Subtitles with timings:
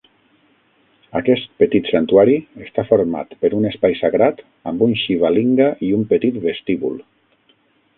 [1.19, 4.43] Aquest petit santuari està format per un espai sagrat
[4.73, 7.03] amb un Shivalinga i un petit vestíbul.